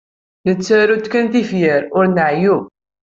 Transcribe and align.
Nettaru-d 0.47 1.05
kan 1.11 1.25
tifyar 1.33 1.83
ur 1.97 2.05
nɛeyyu. 2.07 2.57